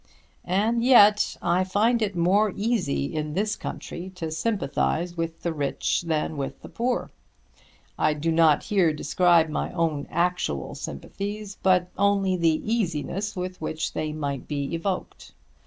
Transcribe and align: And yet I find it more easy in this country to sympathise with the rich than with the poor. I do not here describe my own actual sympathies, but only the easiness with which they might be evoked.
And 0.43 0.83
yet 0.83 1.37
I 1.43 1.63
find 1.63 2.01
it 2.01 2.15
more 2.15 2.51
easy 2.55 3.13
in 3.15 3.35
this 3.35 3.55
country 3.55 4.09
to 4.15 4.31
sympathise 4.31 5.15
with 5.15 5.43
the 5.43 5.53
rich 5.53 6.01
than 6.01 6.37
with 6.37 6.59
the 6.63 6.69
poor. 6.69 7.11
I 7.99 8.15
do 8.15 8.31
not 8.31 8.63
here 8.63 8.93
describe 8.93 9.47
my 9.47 9.71
own 9.73 10.07
actual 10.09 10.73
sympathies, 10.73 11.55
but 11.61 11.91
only 11.99 12.35
the 12.35 12.59
easiness 12.65 13.35
with 13.35 13.61
which 13.61 13.93
they 13.93 14.11
might 14.11 14.47
be 14.47 14.73
evoked. 14.73 15.33